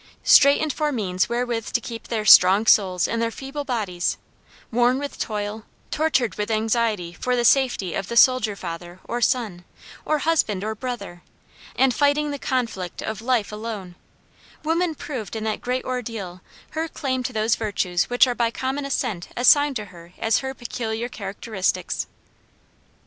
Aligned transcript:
Straitened 0.23 0.73
for 0.73 0.91
means 0.91 1.29
wherewith 1.29 1.73
to 1.73 1.79
keep 1.79 2.07
their 2.07 2.25
strong 2.25 2.65
souls 2.65 3.07
in 3.07 3.19
their 3.19 3.29
feeble 3.29 3.63
bodies, 3.63 4.17
worn 4.71 4.97
with 4.97 5.19
toil, 5.19 5.63
tortured 5.91 6.33
with 6.39 6.49
anxiety 6.49 7.13
for 7.13 7.35
the 7.35 7.45
safety 7.45 7.93
of 7.93 8.07
the 8.07 8.17
soldier 8.17 8.55
father 8.55 8.99
or 9.03 9.21
son, 9.21 9.63
or 10.03 10.17
husband 10.17 10.63
or 10.63 10.73
brother, 10.73 11.21
and 11.75 11.93
fighting 11.93 12.31
the 12.31 12.39
conflict 12.39 13.03
of 13.03 13.21
life 13.21 13.51
alone, 13.51 13.93
woman 14.63 14.95
proved 14.95 15.35
in 15.35 15.43
that 15.43 15.61
great 15.61 15.85
ordeal 15.85 16.41
her 16.71 16.87
claim 16.87 17.21
to 17.21 17.31
those 17.31 17.53
virtues 17.53 18.09
which 18.09 18.25
are 18.25 18.33
by 18.33 18.49
common 18.49 18.85
consent 18.85 19.27
assigned 19.37 19.75
to 19.75 19.85
her 19.93 20.13
as 20.17 20.39
her 20.39 20.55
peculiar 20.55 21.09
characteristics. 21.09 22.07